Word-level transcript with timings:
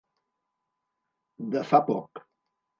De 1.53 1.65
fa 1.73 1.85
poc. 1.93 2.27